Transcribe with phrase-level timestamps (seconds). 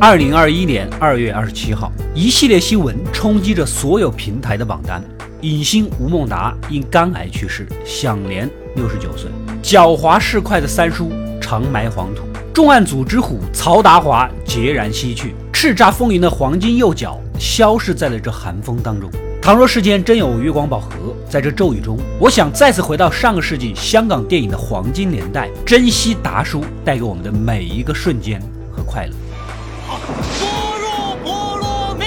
[0.00, 5.02] 二零二一年二月二十七号，一系列新闻冲击着所有平台的榜单。
[5.40, 9.28] 影星吴孟达因肝癌去世，享年六十九岁。
[9.60, 12.22] 狡猾市侩的三叔长埋黄土，
[12.54, 19.10] 重案组之虎曹达华孑然西去，叱咤风云的黄金右脚消失在了这寒风当中。
[19.42, 29.12] 倘若世间真有月光宝盒，在这骤雨中，我想再次回到上个世纪香港电影的黄金年代，珍惜达叔带给我们的每一个瞬间和快乐。
[29.88, 32.04] 般若波罗蜜。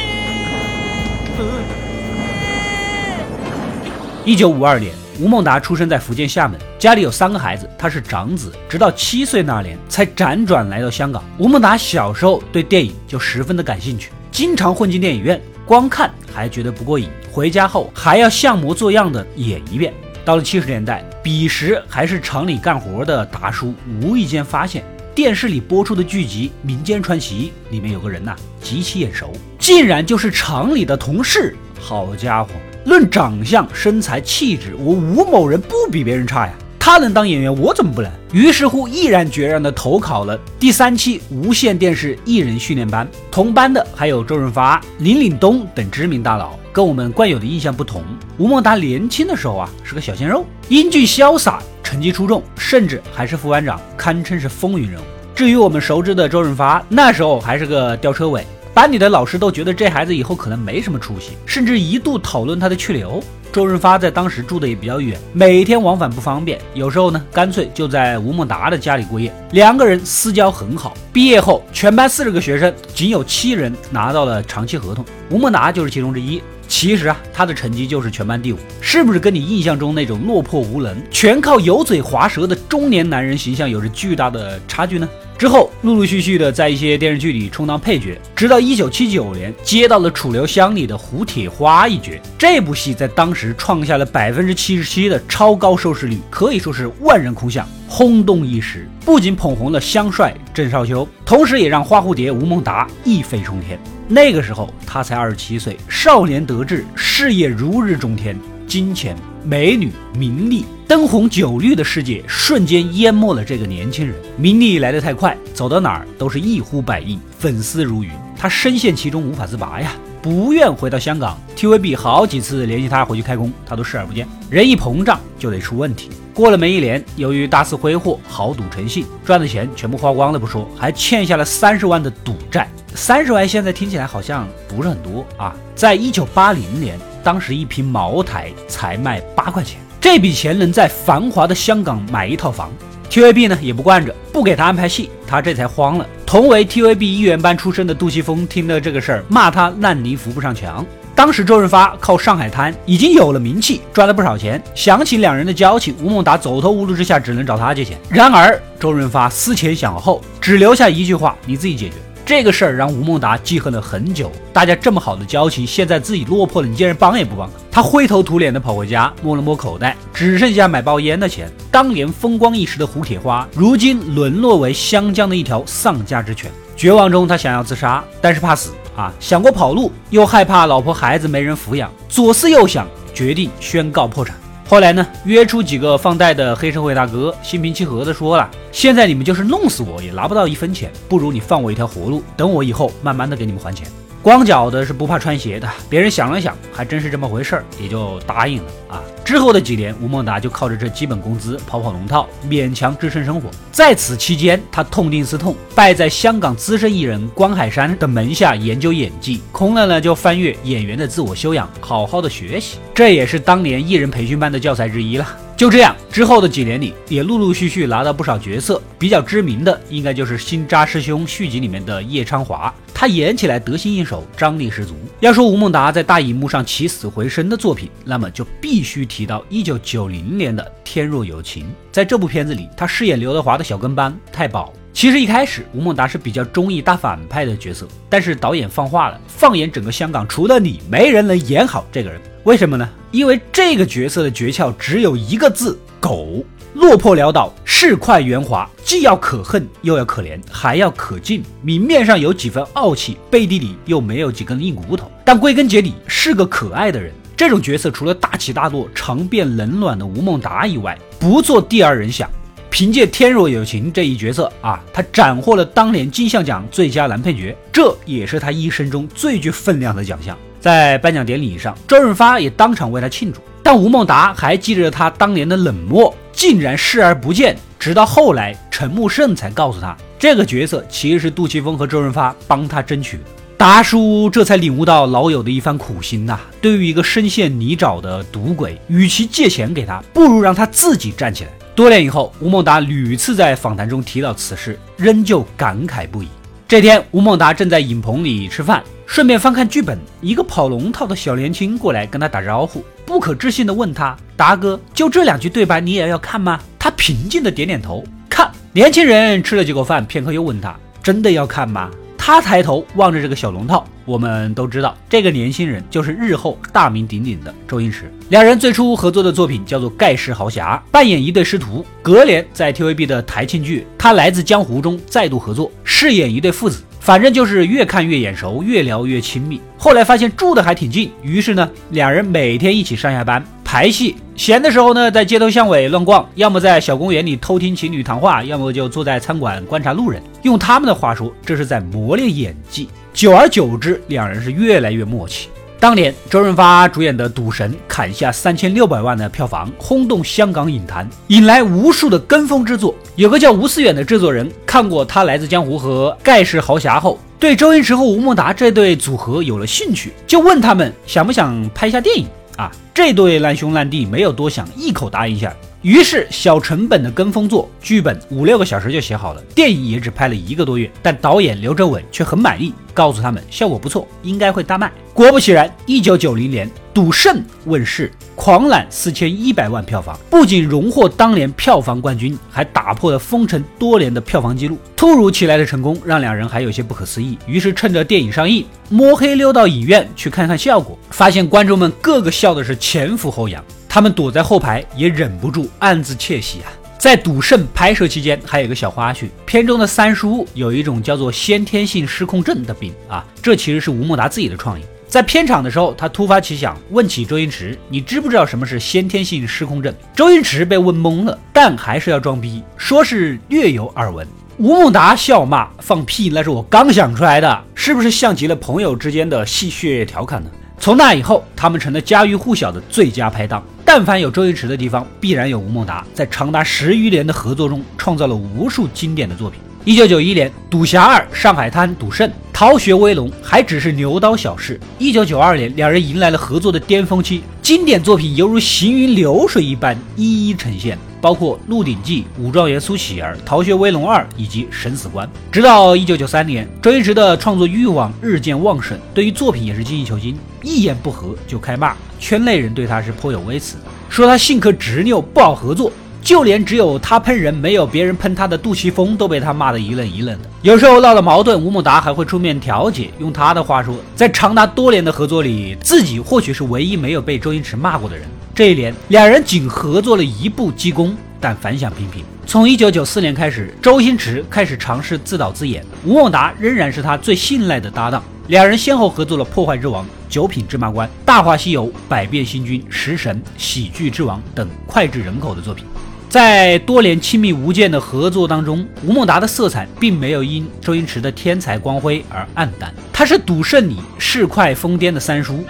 [4.24, 11.24] 一九五二年，吴孟达出生在福建厦门，家里有三个孩子，他是长子，直到七岁那年才辗转来到香港。
[11.40, 19.92] 吴孟达小时候对电影就十分的感兴趣，经常混进电影院，光看还觉得不过瘾，回家后还要像模作样的演一遍。
[20.24, 23.74] 到了七十年代，彼时还是厂里干活的达叔，
[24.04, 24.84] 无意间发现。
[25.14, 31.54] 电视里播出的剧集《民间传奇》里面有个人呐，极其眼熟，竟然就是厂里的同事。
[31.78, 32.52] 好家伙，
[32.86, 36.54] 论长相、身材、气质，我吴某人不比别人差呀。
[36.80, 38.10] 他能当演员，我怎么不能？
[38.32, 43.06] 于是乎，毅然决然地投考了第三期无线电视艺人训练班。
[43.30, 46.58] 同班的还有周润发、林岭东等知名大佬。
[46.72, 48.02] 跟我们惯有的印象不同，
[48.38, 51.62] 吴孟达年轻的时候啊，是个小鲜肉，英俊潇洒。
[51.84, 52.42] 成绩出众，
[52.72, 55.04] 甚至还是副班长，堪称是风云人物。
[55.36, 63.22] 至于我们熟知的周润发，那时候还是个吊车尾，班里的老师都觉得这孩子以后可能没什么出息，甚至一度讨论他的去留。
[63.52, 69.34] 周润发在当时住的也比较远，每天往返不方便，有时候呢，干脆就在吴孟达的家里过夜。
[69.52, 70.94] 两个人私交很好。
[71.12, 76.42] 毕业后，全班四十个学生，仅有七人拿到了长期合同，吴孟达就是其中之一。
[76.72, 85.08] 其实啊，他的成绩就是全班第五，是不是跟你印象中那种落魄无能、全靠油嘴滑舌的中年男人形象有着巨大的差距呢？
[85.38, 98.88] 之后陆陆续续的在一些电视剧里充当配角，直到一九七九年接到了《楚留香》里的胡铁花一角，这部戏在当时创下了百分之七十七的超高收视率，可以说是万人空巷，轰动一时。
[99.04, 103.78] 不仅捧红了香帅郑少秋，同时也让花蝴蝶吴孟达一飞冲天。
[104.14, 114.14] 那个时候他才二十七岁，少年得志，事业如日中天，金钱、美女、名利，灯红酒绿的世界瞬间淹没了这个年轻人。
[114.36, 121.40] 名利来得太快，走到哪儿都是一呼百应，粉丝如云，他深陷其中无法自拔呀，不愿回到香港。
[121.56, 124.28] TVB 好几次联系他回去开工，他都视而不见。
[124.50, 126.10] 人一膨胀就得出问题。
[126.42, 132.68] 过了没一年，由于大肆挥霍、豪赌成性，赚的钱全部花光了不说，还欠下了三十万的赌债。
[132.96, 142.72] 三十万现在听起来好像不是很多啊，在一九八零年，当时一瓶茅台才卖八块钱，这笔钱能在繁华的香港买一套房。
[143.12, 146.08] TVB 呢也不惯着，不给他安排戏，他这才慌了。
[146.26, 150.84] 同为 TVB 一员班出身的杜琪峰听了这个事儿，骂他烂泥扶不上墙。
[151.22, 154.60] 当时周润发靠上海滩已经有了名气，赚了不少钱。
[154.74, 157.96] 想起两人的交情，吴孟达走投无路之下，只能找他借钱。
[158.10, 164.32] 然而周润发思前想后，只留下一句话：“你自己解决。”这个事儿让吴孟达记恨了很久。
[164.52, 167.48] 大家这么好的交情，现在自己落魄了，你竟然帮也不帮？
[167.70, 171.48] 他灰头土脸的跑回家，摸了摸口袋，只剩下买包烟的钱。
[171.70, 176.50] 当年风光一时的胡铁花，如今沦落为湘江的一条丧家之犬。
[176.76, 178.72] 绝望中，他想要自杀，但是怕死
[179.02, 184.36] 啊，想过跑路，又害怕老婆孩子没人抚养，左思右想，决定宣告破产。
[184.70, 193.88] 后来呢，约出几个放贷的黑社会大哥，心平气和的说了：“现在你们就是弄死我也拿不到一分钱，不如你放我一条活路，等我以后慢慢的给你们还钱。”
[194.24, 199.02] 光脚的是不怕穿鞋的，别人想了想，还真是这么回事儿，也就答应了啊。
[199.26, 203.50] 之后的几年，吴孟达就靠着这基本工资跑跑龙套，勉强支撑生活。
[203.72, 212.78] 在此期间，他痛定思痛，拜在香港资深艺人关海山的门下研究演技，空了呢就翻阅演员的自我修养，好好的学习。
[212.94, 215.28] 这也是当年艺人培训班的教材之一了。
[215.58, 222.72] 就这样，之后的几年里，也陆陆续续拿到不少角色，比较知名的应该就是《新扎师兄》续集里面的叶昌华。
[223.02, 224.94] 他演起来得心应手，张力十足。
[225.22, 231.64] 要说吴孟达在大荧幕上起死回生的作品，那么就必须提到一九九零年的《天若有情》。
[231.92, 234.72] 在这部片子里，他饰演刘德华的小跟班太保。
[234.94, 242.22] 其实一开始，吴孟达是比较中意大反派的角色，但是导演放话了，放眼整个香港，除了你，没人能演好这个人。
[242.44, 242.88] 为什么呢？
[243.10, 246.46] 因为这个角色的诀窍只有一个字：狗。
[246.74, 251.44] 落魄潦倒，市侩圆滑，既要可恨又要可怜，还要可敬。
[251.62, 255.12] 明面上有几分傲气，背地里又没有几根硬骨头。
[255.26, 257.12] 但归根结底是个可爱的人。
[257.36, 262.30] 这种角色除了大起大落、尝遍冷暖的吴孟达以外，不做第二人想。
[262.70, 270.38] 凭借《天若有情》这一角色啊，他斩获了当年金像奖最佳男配角，这也是他一生中最具分量的奖项。
[270.62, 277.56] 在颁奖典礼上，周润发也当场为他庆祝，但吴孟达还记着他当年的冷漠，竟然视而不见。
[277.78, 283.20] 直到后来，陈木胜才告诉他，这个角色其实是杜琪峰和周润发帮他争取。
[283.60, 286.40] 达叔这才领悟到老友的一番苦心呐。
[286.60, 291.52] 对于一个深陷泥沼的赌鬼，与其借钱给他，不如让他自己站起来。
[291.76, 296.28] 多年以后，吴孟达屡次在访谈中提到此事，仍旧感慨不已。
[296.72, 300.00] 这天，吴孟达正在影棚里吃饭，顺便翻看剧本。
[300.22, 308.50] 一个跑龙套的小年轻过来跟他打招呼，不可置信地问他：“达哥，就这两句对白，你也要看吗？”他平静地点点头，看。
[308.72, 310.74] 年轻人吃了几口饭，片刻又问他
[311.04, 311.92] ：“真的要看吗？”
[312.24, 318.14] 他抬头望着这个小龙套，我们都知道这个年轻人就是日后大名鼎鼎的周星驰。
[318.30, 321.84] 两人最初合作的作品叫做《盖世豪侠》，扮演一对师徒。
[322.04, 326.84] 隔年在 TVB 的台庆剧《他来自江湖》中再度合作，饰演一对父子。
[327.00, 329.60] 反正就是越看越眼熟，越聊越亲密。
[329.76, 334.18] 后来发现住的还挺近，于是呢，两人每天一起上下班排戏。
[334.36, 340.22] 闲的时候呢，在街头巷尾乱逛，要么在小公园里偷听情侣谈话，要么就坐在餐馆观察路人。
[340.42, 342.90] 用他们的话说，这是在磨练演技。
[343.14, 345.48] 久而久之，两人是越来越默契。
[345.80, 352.94] 当年周润发主演的《赌神》砍下三千六百万的票房，轰动香港影坛，引来无数的跟风之作。
[353.16, 362.28] 有个叫吴思远的制作人看过他《来自江湖》和《盖世豪侠》后，对周星驰和吴孟达这对组合有了兴趣，就问他们想不想拍一下电影
[362.58, 362.72] 啊？
[362.94, 365.56] 这对烂兄烂弟没有多想，一口答应下。
[365.82, 370.88] 于是，小成本的跟风作，剧本五六个小时就写好了，电影也只拍了一个多月。
[371.02, 374.92] 但导演刘镇伟却很满意，告诉他们效果不错，应该会大卖。
[375.12, 384.78] 果不其然，一九九零年《赌圣》问世，狂揽四千一百万票房，不仅荣获当年票房冠军，还打破了封尘多年的票房纪录。
[384.96, 393.66] 突如其来的成功让两人还有些不可思议，于是趁着电影上映，摸黑溜到影院去看看效果，发现观众们个个笑的是前俯后仰。
[393.94, 396.72] 他们躲在后排，也忍不住暗自窃喜啊！
[396.98, 404.84] 在《赌圣》拍摄期间，还有个小花絮：片中的三叔有一种叫做先天性失控症的病啊，这其实是吴孟达自己的创意。
[405.10, 414.26] 在片场的时候，他突发奇想，问起周星驰：“你知不知道什么是先天性失控症？”周星驰被问懵了，但还是要装逼，说是略有耳闻。
[414.58, 420.50] 吴孟达笑骂：“放屁，那是我刚想出来的，是不是像极了朋友之间的戏谑调侃呢？”
[420.80, 423.64] 从那以后，他们成了家喻户晓的最佳拍档。
[423.94, 426.08] 但凡有周星驰的地方，必然有吴孟达。
[426.14, 429.60] 在长达十余年的合作中，创造了无数经典的作品。
[429.84, 434.80] 一九九一年，《赌侠二》《上海滩》《赌圣》《逃学威龙》还只是牛刀小试。
[435.00, 440.96] 一九九二年，两人迎来了合作的巅峰期，经典作品犹如行云流水一般一一呈现。
[441.20, 445.28] 包括《鹿鼎记》《武状元苏乞儿》《逃学威龙二》以及《审死官》。
[445.52, 453.78] 直到一九九三年，周星驰的创作欲望日渐旺盛，对于作品也是精益求精，一言不合就开骂，圈内人对他是颇有微词，
[454.10, 455.92] 说他性格执拗，不好合作。
[456.22, 460.50] 就连只有他喷人，没有别人喷他的杜琪峰，都被他骂得一愣一愣的。
[460.62, 463.10] 有时候闹了矛盾，吴孟达还会出面调解。
[463.20, 468.26] 用他的话说，在长达多年的合作里，自己或许是唯一没有被周星驰骂过的人。
[468.54, 471.10] 这一年，两人仅合作了一部《济公》，
[471.40, 472.24] 但反响平平。
[472.46, 478.22] 从1994年开始，周星驰开始尝试自导自演，吴孟达仍然是他最信赖的搭档。
[478.48, 485.86] 两人先后合作了《破坏之王》《九品芝麻官》《大话西游》《百变星君》《食神》《喜剧之王》等脍炙人口的作品。
[486.32, 492.94] 在多年亲密无间的合作当中，吴孟达的色彩并没有因周星驰的天才光辉而暗淡。
[493.12, 495.66] 他是《赌圣》里市侩疯癫的三叔，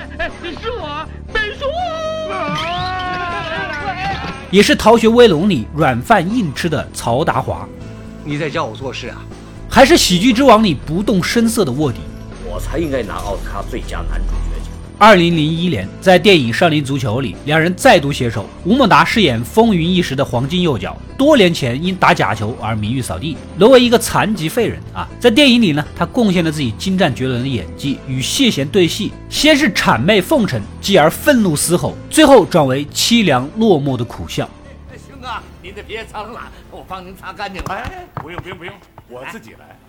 [0.61, 1.03] 是我，
[1.33, 1.65] 三叔，
[4.51, 7.67] 也是《逃学威龙》里软饭硬吃的曹达华，
[8.23, 9.17] 你在教我做事啊？
[9.67, 12.01] 还是《喜剧之王》里不动声色的卧底，
[12.47, 14.50] 我才应该拿奥斯卡最佳男主角。
[15.01, 18.45] 二零零一年，在电影《少林足球》里，两人再度携手。
[18.63, 25.09] 吴孟达饰演风云一时的黄金右脚，多年前因打假球而名誉扫地，沦为一个残疾废人啊！
[25.19, 34.47] 在电影里呢，他贡献了自己精湛绝伦的演技，与谢贤对戏，先是谄媚奉承，继而愤怒嘶吼，最后转为凄凉落寞的苦笑。
[35.09, 37.73] 兄啊，您的别脏了，我帮您擦干净了。
[37.73, 38.73] 哎，不用不用不用，
[39.09, 39.80] 我自己来。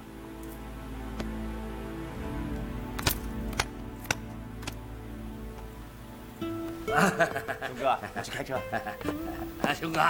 [7.66, 8.56] 兄哥，我去开车。
[9.62, 10.00] 啊，熊哥，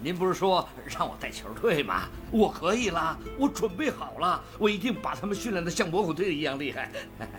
[0.00, 2.08] 您不是说让我带球队吗？
[2.30, 6.90] 我可以了，我准备好了，我一定把他们训练的像模虎队一样厉害。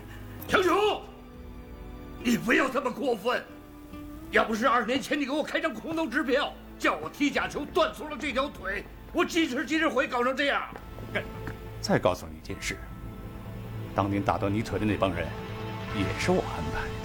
[0.48, 1.02] 强雄，
[2.24, 3.44] 你不要这么过分！
[4.32, 10.62] 要不是二年前你给我开张空头支票，叫我踢假球断送了这条腿，我几时几时会搞成这样？
[11.82, 12.78] 再告诉你一件事，
[13.96, 15.28] 当年打断你腿的那帮人，
[15.98, 17.01] 也是我安排。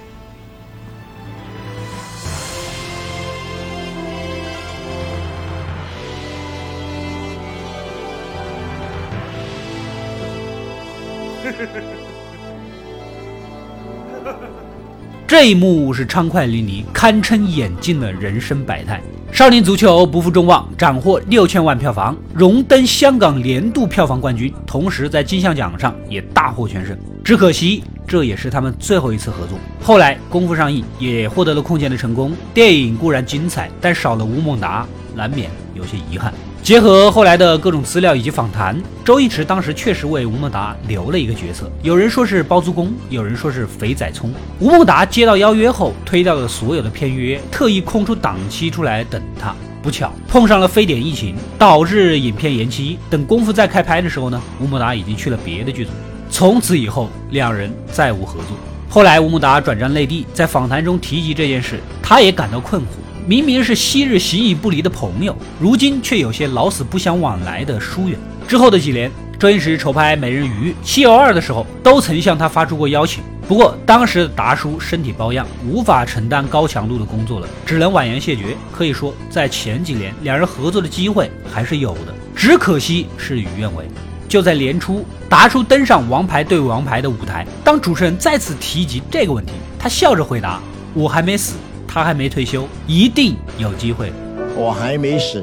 [15.26, 19.00] 这一幕是畅快淋漓，堪称演尽了人生百态。
[19.32, 26.96] 少年足球不负众望，斩获六千万票房，荣登香港年度票房冠军，同时在金像奖上也大获全胜。
[27.24, 29.58] 只可惜，这也是他们最后一次合作。
[29.82, 32.32] 后来功夫上映，也获得了空前的成功。
[32.54, 36.32] 电影固然精彩，但少了吴孟达，难免有些遗憾。
[36.66, 41.70] 结合后来的各种资料以及访谈，周星驰当时确实为吴孟达留了一个角色。
[41.80, 44.34] 有人说是包租公，有人说是肥仔聪。
[44.58, 49.54] 吴孟达接到邀约后，推掉了所有的片约，特意空出档期出来等他。
[49.80, 52.98] 不巧碰上了非典疫情，导致影片延期。
[53.08, 55.92] 等功夫再开拍的时候呢，吴孟达已经去了别的剧组。
[56.32, 58.56] 从此以后，两人再无合作。
[58.88, 62.86] 后来吴孟达转战内地，在访谈中提及这件事，他也感到困惑。
[63.28, 68.16] 明明是昔日形影不离的朋友，如今却有些老死不相往来的疏远。
[68.46, 73.24] 之后的几年，周星驰筹拍《美人鱼》《西游二》的时候，都曾向他发出过邀请。
[73.48, 78.56] 不过当时的达叔身体抱恙，无法承担高强度的工作了，只能婉言谢绝。
[78.70, 83.84] 可以说，在前几年，两人合作的机会还是有的，只可惜事与愿违。
[84.28, 90.60] 就在年初，达叔登上《王牌对王牌》的舞台，当主持人再次提及这个问题，他笑着回答
[90.94, 91.56] ：“我还没死。”
[91.96, 94.12] 他还没退休，一定有机会。
[94.54, 95.42] 我还没死，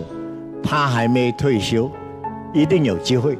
[0.61, 1.91] 他还没退休，
[2.53, 3.35] 一定有机会。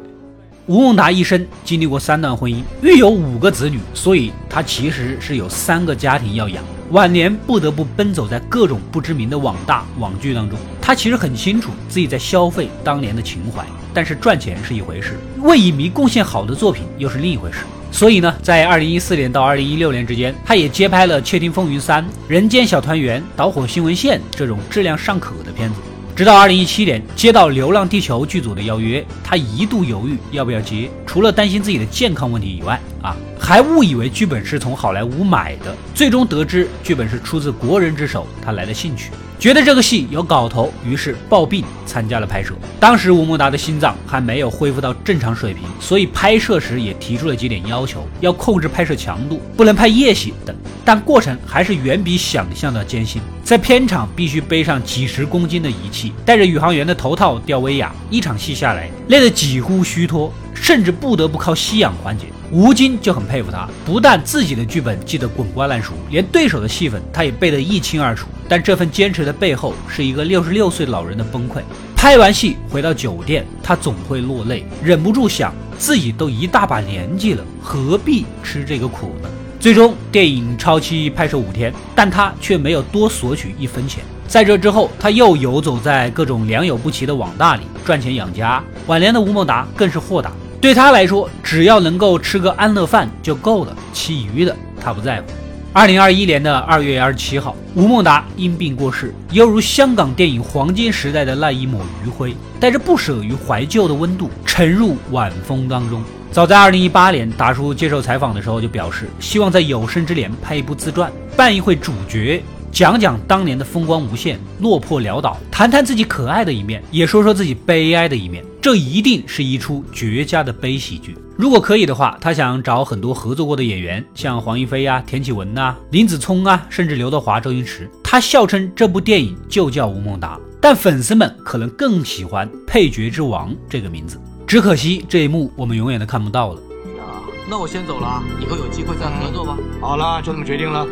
[0.65, 6.63] 吴孟达一生经历过三段婚姻，育有五个子女，所以他其实是有三个家庭要养。
[6.89, 10.57] 晚年不得不奔走在各种不知名的网大网剧当中。
[10.81, 17.59] 他其实很清楚自己在消费当年的情怀，但是赚钱是一回事，为影迷贡献好的作品又是另一回事。
[17.93, 25.75] 所以呢，在二零一四年到二零一六年之间，他也接拍了《窃听风云三》《人间小团圆》《导火新闻线》这种质量尚可的片子。
[26.15, 35.75] 直到二零一七年接到《流浪地球》剧组的邀约，他一度犹豫要不要接，除了担心自己的健康问题以外，啊，还误以为剧本是从好莱坞买的。
[35.93, 39.11] 最终得知剧本是出自国人之手，他来了兴趣。
[39.43, 42.53] 觉得这个戏有搞头，于是抱病参加了拍摄。
[42.79, 50.55] 当时吴孟达的心脏还没有恢复到正常水平，所以拍摄时也提出了几点要求：要控制拍摄强度，不能拍夜戏等。
[50.85, 53.21] 但过程还是远比想象的艰辛。
[53.43, 62.27] 在片场必须背上几十公斤的仪器，戴着宇航员的头套吊威亚，一场戏下来累得几乎虚脱，甚至不得不靠吸氧缓解。
[62.51, 68.27] 吴京就很佩服他，不但自己的剧本记得滚瓜烂熟，连对手的戏份他也背得一清二楚。
[68.47, 71.61] 但这份坚持的背后，是一个六十六岁老人的崩溃。
[71.95, 79.29] 拍完戏回到酒店，他总会落泪，忍不住想，自己都一大把年纪了，何必吃这个苦呢？
[79.59, 84.03] 最终电影超期拍摄五天，但他却没有多索取一分钱。
[84.27, 88.61] 在这之后，他又游走在各种良莠不齐的网大里赚钱养家。
[88.87, 90.33] 晚年的吴孟达更是豁达。
[90.63, 95.27] 对他来说，只要能够吃个安乐饭就够了，其余的他不在乎。
[95.73, 106.01] 二零二一年的二月二十七号，吴孟达因病过世，犹如香港电影黄金时代的那一抹余晖，带着不舍与怀旧的温度，沉入晚风当中。
[106.31, 112.41] 早在二零一八年，达叔接受采访的时候就表示，希望在有生之年拍一部自传，扮一回主角。
[112.73, 118.43] 讲讲当年的风光无限、落魄潦倒，谈谈自己可爱的一面，也说说自己悲哀的一面。
[118.59, 121.15] 这一定是一出绝佳的悲喜剧。
[121.37, 127.87] 如果可以的话，他想找很多合作过的演员，像黄一飞呀、田启文呐、林子聪啊，甚至刘德华、周星驰。
[128.03, 134.19] 他笑称这部电影就叫《吴孟达》，但粉丝们可能更喜欢“配角之王”这个名字。
[134.47, 136.61] 只可惜这一幕我们永远都看不到了。
[136.99, 139.55] 啊，那我先走了，以后有机会再合作吧。
[139.79, 140.87] 好了，就这么决定了。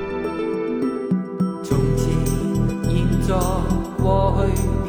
[1.71, 2.09] 从前、
[2.83, 3.33] 现在、
[3.97, 4.80] 过去，